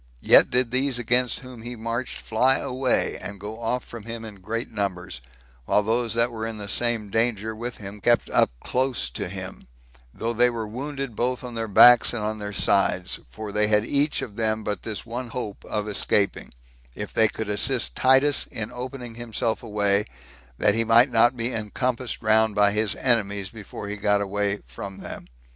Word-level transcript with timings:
Yet 0.23 0.49
did 0.49 0.71
these 0.71 0.97
against 0.97 1.41
whom 1.41 1.61
he 1.61 1.75
marched 1.75 2.21
fly 2.21 2.57
away, 2.57 3.19
and 3.19 3.39
go 3.39 3.61
off 3.61 3.83
from 3.83 4.05
him 4.05 4.25
in 4.25 4.41
great 4.41 4.71
numbers; 4.71 5.21
while 5.65 5.83
those 5.83 6.15
that 6.15 6.31
were 6.31 6.47
in 6.47 6.57
the 6.57 6.67
same 6.67 7.11
danger 7.11 7.55
with 7.55 7.77
him 7.77 8.01
kept 8.01 8.27
up 8.31 8.49
close 8.63 9.11
to 9.11 9.27
him, 9.29 9.67
though 10.11 10.33
they 10.33 10.49
were 10.49 10.65
wounded 10.67 11.15
both 11.15 11.43
on 11.43 11.53
their 11.53 11.67
backs 11.67 12.15
and 12.15 12.23
on 12.23 12.39
their 12.39 12.51
sides; 12.51 13.19
for 13.29 13.51
they 13.51 13.67
had 13.67 13.85
each 13.85 14.23
of 14.23 14.37
them 14.37 14.63
but 14.63 14.81
this 14.81 15.05
one 15.05 15.27
hope 15.27 15.63
of 15.65 15.87
escaping, 15.87 16.51
if 16.95 17.13
they 17.13 17.27
could 17.27 17.47
assist 17.47 17.95
Titus 17.95 18.47
in 18.47 18.71
opening 18.71 19.13
himself 19.13 19.61
a 19.61 19.69
way, 19.69 20.05
that 20.57 20.73
he 20.73 20.83
might 20.83 21.11
not 21.11 21.37
be 21.37 21.53
encompassed 21.53 22.23
round 22.23 22.55
by 22.55 22.71
his 22.71 22.95
enemies 22.95 23.49
before 23.51 23.87
he 23.87 23.97
got 23.97 24.19
away 24.19 24.61
from 24.65 24.97
them. 24.97 25.27